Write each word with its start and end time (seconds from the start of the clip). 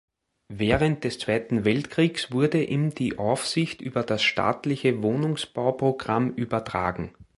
Während 0.51 1.03
des 1.03 1.19
Zweiten 1.19 1.63
Weltkriegs 1.63 2.31
wurde 2.31 2.63
ihm 2.63 2.89
die 2.89 3.19
Aufsicht 3.19 3.81
über 3.83 4.01
das 4.01 4.23
staatliche 4.23 5.03
Wohnungsbauprogramm 5.03 6.31
übertragen. 6.33 7.13